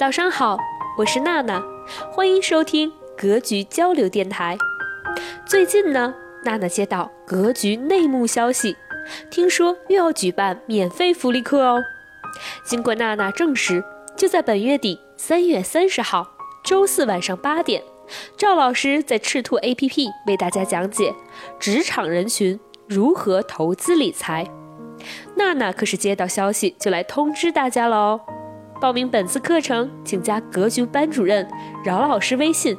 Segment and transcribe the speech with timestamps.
[0.00, 0.56] 早上好，
[0.96, 1.62] 我是娜娜，
[2.10, 4.56] 欢迎收听格局交流电台。
[5.44, 8.74] 最近呢，娜娜接到格局内幕消息，
[9.30, 11.82] 听说又要举办免费福利课哦。
[12.64, 13.84] 经过娜娜证实，
[14.16, 16.26] 就在本月底三月三十号
[16.64, 17.82] 周四晚上八点，
[18.38, 21.14] 赵老师在赤兔 APP 为大家讲解
[21.58, 22.58] 职场人群
[22.88, 24.46] 如何投资理财。
[25.36, 28.20] 娜娜可是接到消息就来通知大家了哦。
[28.80, 31.46] 报名本次课程，请加格局班主任
[31.84, 32.74] 饶老师微信：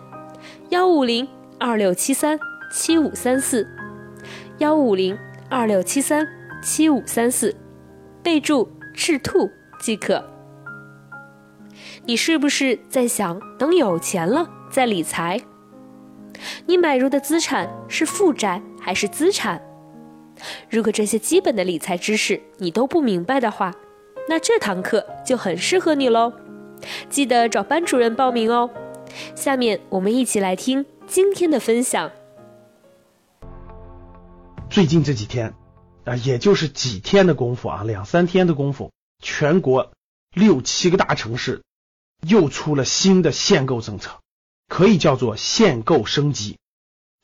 [0.70, 1.28] 幺五零
[1.60, 2.40] 二六七三
[2.72, 3.68] 七五三四，
[4.58, 5.16] 幺五零
[5.48, 6.28] 二六七三
[6.64, 7.56] 七五三四，
[8.24, 9.48] 备注“赤兔”
[9.80, 10.28] 即可。
[12.06, 15.40] 你是不是在想等有钱了再理财？
[16.66, 19.62] 你买入的资产是负债还是资产？
[20.68, 23.72] 如果这些基本的理财知识你都不明白的话，
[24.30, 26.32] 那这堂课就很适合你喽，
[27.10, 28.70] 记得找班主任报名哦。
[29.36, 32.12] 下面我们一起来听今天的分享。
[34.70, 35.54] 最近这几天
[36.06, 38.92] 啊，也就是几天的功夫啊，两三天的功夫，
[39.22, 39.92] 全国
[40.34, 41.62] 六七个大城市
[42.26, 44.20] 又出了新的限购政策，
[44.70, 46.58] 可以叫做限购升级。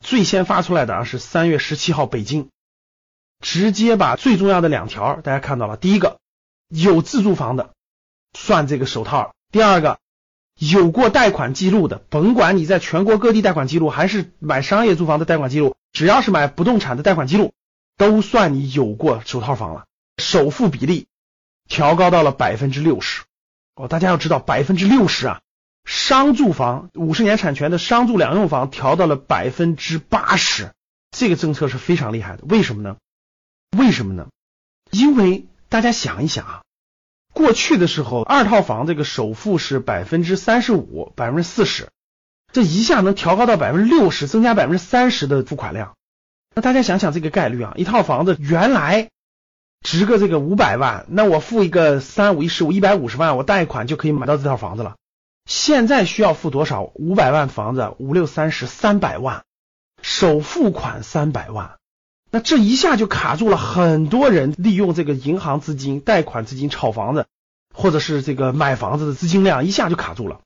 [0.04, 2.50] 最先发出来的啊是三月十七号北京，
[3.40, 6.18] 直接把最重要的两条大家看到了，第一个。
[6.68, 7.72] 有自住房的
[8.34, 9.34] 算这个首套。
[9.50, 9.98] 第二个，
[10.58, 17.54] 有过贷款记录的，甭管你在全国各地贷款记录，还是买商业住房的贷款记录，只要是买不动产的贷款记录，
[17.96, 19.86] 都算你有过首套房了。
[20.18, 21.06] 首付比例
[21.68, 23.22] 调高到了百分之六十。
[23.74, 25.40] 哦，大家要知道，百分之六十啊，
[25.84, 30.72] 商住房五十年产权的商住两用房调到了百分之八十，
[31.10, 32.42] 这个政策是非常厉害的。
[32.46, 32.96] 为什么呢？
[33.76, 34.28] 为什么呢？
[34.90, 35.46] 因为。
[35.68, 36.62] 大家想一想啊，
[37.34, 41.88] 过去的时候，二套房这个首付是百分之三十五、百分之四十，
[42.52, 45.94] 这一下能调高到百分之六十，增加百分之三十的付款量。
[46.54, 49.10] 那大家想想这个概率啊，一套房子原来
[49.82, 54.96] 值个这个五百万，那我付一个三五一十五一百五十万，我贷款就可以买到这套房子了。
[55.44, 56.82] 现在需要付多少？
[56.94, 59.44] 五百万房子五六三十三百万，
[60.02, 61.77] 首付款三百万。
[62.30, 67.26] 那这一下就卡住了很多人利用这个银行资金、贷款资金炒房子，
[67.74, 70.40] 或者是这个买房子的资金量一下就卡住了。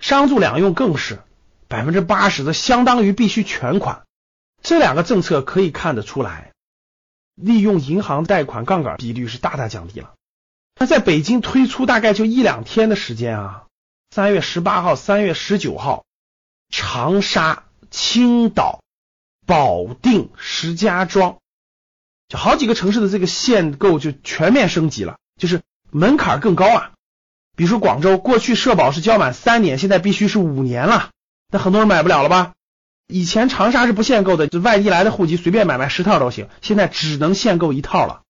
[0.00, 1.18] 商住两用更是
[1.66, 4.02] 百分之八十的，相当于必须全款。
[4.62, 6.52] 这两个政策可以看得出来，
[7.34, 10.12] 利用银行贷款杠杆比率是大大降低了。
[10.78, 13.64] 那在北京推出大概就一两天的时间啊，
[14.10, 16.04] 三月十八号、三月十九号，
[16.70, 18.83] 长沙、青岛。
[19.46, 21.38] 保定、石家庄，
[22.28, 26.92] 就好几个城市的这个限购就全面升级了，就是门槛更高啊。
[27.56, 31.10] 比如说广州，过去社保是交满三年，现在必须是五年了，
[31.52, 32.52] 那很多人买不了了吧？
[33.06, 38.22] 以前长沙是不限购的，就外地来的户籍随便买卖十套都行，现在只能限购一套了。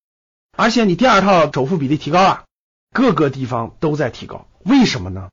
[0.56, 2.44] 而且你第二套首付比例提高了，
[2.92, 5.30] 各个地方都在提高，为什么呢？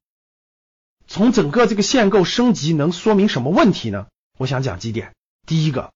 [1.08, 4.08] 从整个这个限购升级能说明什么问题呢？
[4.38, 5.14] 我想讲几点。
[5.46, 5.92] 第一个，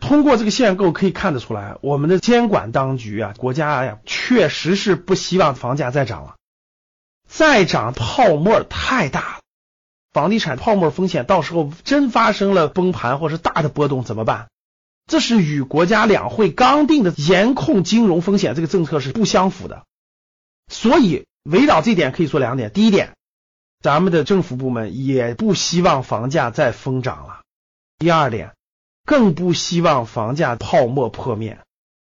[0.00, 6.36] 通过这个限购可以看得出来，我们的监管当局啊，国家呀，确实是不希望房价再涨了，
[7.28, 9.40] 再涨泡沫太大了，
[10.12, 14.48] 房地产泡沫风险到时候真发生了崩盘或是大的波动怎么办？
[15.06, 19.84] 这是与国家两会刚定的严控金融风险这个政策是不相符的。
[20.70, 23.16] 所以围绕这点可以说两点：第一点，
[23.80, 27.42] 咱们的政府部门也不希望房价再疯涨了；
[27.98, 28.52] 第二点。
[29.04, 31.58] 更不希望房价泡沫破灭，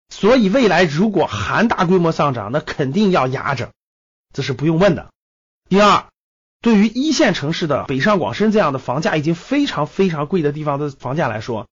[0.09, 3.71] 所以未来如果还大规模上涨，那肯定要压着，
[4.33, 5.11] 这是不用问的。
[5.69, 6.05] 第二，
[6.61, 11.67] 对于一线城市的北上广深这样的房价已经非常非常贵的地方的房价来说，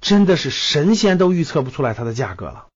[0.00, 2.68] 真的是神仙都预测不出来它的价格了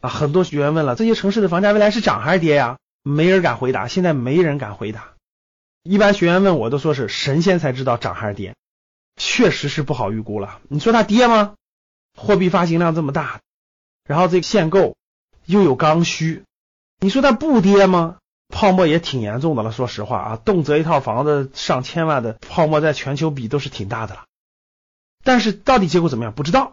[0.00, 0.08] 啊！
[0.08, 2.78] 很多学员问了，这些城市的房价未来是涨还是跌呀？
[3.02, 5.14] 没人敢回答，现在没人敢回答。
[5.82, 8.54] 一般学员问我都说是神仙才知道涨还是跌。
[9.22, 10.60] 确实是不好预估了。
[10.68, 11.54] 你说它跌吗？
[12.16, 13.42] 货币发行量这么大，
[14.04, 14.96] 然后这个限购
[15.44, 16.44] 又有刚需，
[17.00, 18.16] 你说它不跌吗？
[18.48, 19.72] 泡沫也挺严重的了。
[19.72, 24.24] 说实话啊，动辄一套房子上千万的泡沫，在全球比都是挺大的了。
[25.22, 26.32] 但是到底结果怎么样？
[26.32, 26.72] 不知道。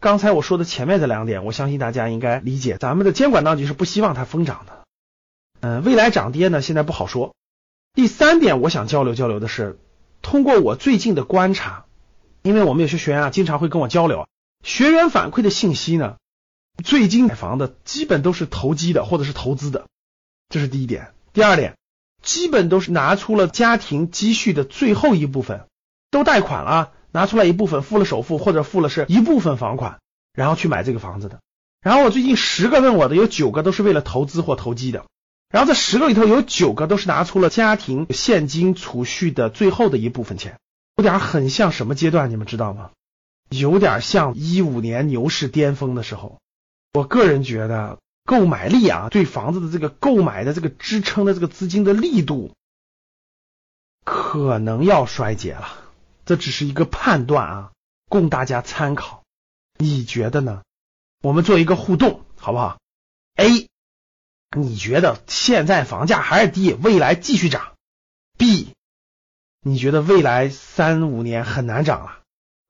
[0.00, 2.78] 刚才我说的前面这两点，我相信大家应该理解。
[2.78, 4.84] 咱们的监管当局是不希望它疯涨的。
[5.60, 7.34] 嗯，未来涨跌呢，现在不好说。
[7.92, 9.78] 第三点，我想交流交流的是。
[10.22, 11.84] 通过我最近的观察，
[12.42, 14.28] 因为我们有些学员啊，经常会跟我交流，
[14.62, 16.16] 学员反馈的信息呢，
[16.82, 19.86] 最近买房的基本都是投机的或者是投资的，
[20.48, 21.12] 这是第一点。
[21.32, 21.76] 第二点，
[22.22, 25.66] 基本都是拿出了家庭积蓄的最后一部分，
[26.10, 29.98] 都贷款了，拿出来一部分付了首付或者付了是一部分房款，
[30.32, 31.40] 然后去买这个房子的。
[31.80, 35.04] 然后我最近十个问我的，有九个都是为了投资或投机的。
[35.52, 40.58] 然后这十个里头有九个都是拿出了家庭现金储蓄的最后的一部分钱，
[40.96, 42.90] 有点很像什么阶段，你们知道吗？
[43.50, 46.38] 有点像一五年牛市巅峰的时候。
[46.94, 52.54] 我个人觉得购买力啊，对房子的这个购买的这个支撑的这个资金的力度，
[54.04, 55.68] 可能要衰竭了。
[56.24, 57.72] 这只是一个判断啊，
[58.08, 59.22] 供大家参考。
[59.78, 60.62] 你觉得呢？
[61.22, 62.78] 我们做一个互动，好不好
[63.36, 63.68] ？A，
[64.54, 67.72] 你觉得现在房价还是低，未来继续涨
[68.36, 68.74] ？B，
[69.60, 72.18] 你觉得未来三五年很难涨了，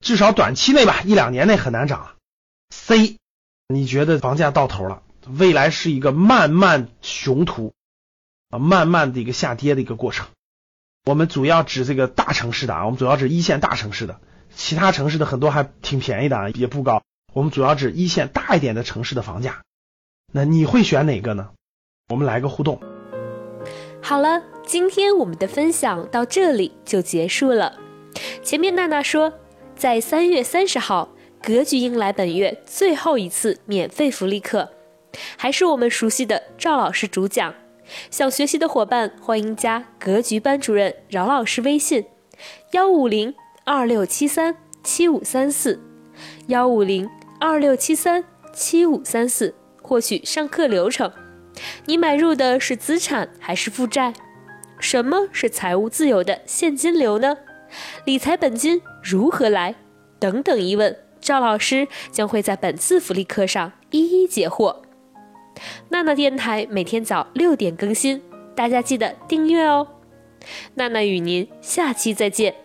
[0.01, 2.15] 至少短期内吧，一两年内很难涨了
[2.71, 3.17] ？C，
[3.67, 7.75] 你觉得房价到头了，未来是一个慢慢雄图
[8.51, 10.29] 啊，慢慢的一个下跌的一个过程。
[11.05, 14.21] 我们主要指这个大城市的啊，我们主要指一线大城市的，
[14.55, 17.03] 其他城市的很多还挺便宜的啊，也不高。
[17.33, 19.65] 我们主要指一线大一点的城市的房价，
[20.31, 21.51] 那你会选哪个呢？
[22.09, 22.79] 我们来个互动。
[24.03, 27.79] 好了，今天我们的分享到这里就结束了。
[28.43, 29.33] 前面娜娜说，
[29.75, 31.09] 在三月三十号，
[31.43, 34.69] 格局迎来本月最后一次免费福利课，
[35.37, 37.55] 还是我们熟悉的赵老师主讲。
[38.11, 42.05] 想学习的伙伴，欢迎加格局班主任饶老师微信：
[42.73, 43.35] 幺五零
[43.65, 45.81] 二六七三七五三四，
[46.49, 47.09] 幺五零。
[47.41, 49.53] 二六七三七五三四，
[49.83, 51.11] 获取上课流程。
[51.87, 54.13] 你买入的是资产还是负债？
[54.79, 57.37] 什么是财务自由的现金流呢？
[58.05, 59.75] 理财本金如何来？
[60.19, 64.83] 等等疑问，赵老师将会在本次福利课上一一解惑。
[65.91, 68.23] 娜娜电台每天早六点更新，
[68.55, 69.87] 大家记得订阅哦。
[70.75, 72.62] 娜娜与您下期再见。